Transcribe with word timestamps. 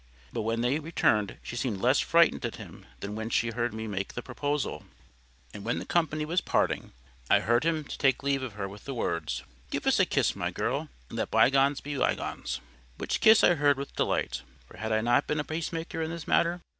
But 0.33 0.41
when 0.41 0.61
they 0.61 0.79
returned, 0.79 1.37
she 1.43 1.55
seemed 1.55 1.79
less 1.79 1.99
frightened 1.99 2.43
at 2.43 2.55
him 2.55 2.87
than 3.01 3.13
when 3.13 3.29
she 3.29 3.51
heard 3.51 3.71
me 3.71 3.85
make 3.85 4.13
the 4.15 4.23
proposal. 4.23 4.83
And 5.53 5.63
when 5.63 5.77
the 5.77 5.85
company 5.85 6.25
was 6.25 6.41
parting, 6.41 6.91
I 7.29 7.41
heard 7.41 7.63
him 7.65 7.83
take 7.83 8.23
leave 8.23 8.41
of 8.41 8.53
her 8.53 8.67
with 8.67 8.85
the 8.85 8.95
words— 8.95 9.43
"Give 9.69 9.85
us 9.85 9.99
a 9.99 10.07
kiss, 10.07 10.35
my 10.35 10.49
girl, 10.49 10.89
and 11.09 11.19
let 11.19 11.29
bygones 11.29 11.81
be 11.81 11.95
bygones." 11.97 12.61
Which 12.97 13.21
kiss 13.21 13.43
I 13.43 13.53
heard 13.53 13.77
with 13.77 13.95
delight. 13.95 14.41
For 14.67 14.77
had 14.77 14.91
I 14.91 15.01
not 15.01 15.27
been 15.27 15.39
a 15.39 15.43
peacemaker 15.43 16.01
in 16.01 16.09
this 16.09 16.27
matter? 16.27 16.61